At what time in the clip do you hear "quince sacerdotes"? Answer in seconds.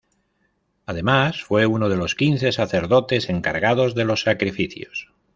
2.15-3.29